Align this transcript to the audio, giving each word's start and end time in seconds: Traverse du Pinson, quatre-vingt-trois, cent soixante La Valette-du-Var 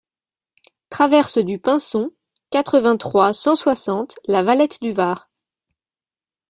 Traverse 0.89 1.37
du 1.37 1.59
Pinson, 1.59 2.09
quatre-vingt-trois, 2.49 3.33
cent 3.33 3.53
soixante 3.55 4.15
La 4.27 4.41
Valette-du-Var 4.41 5.29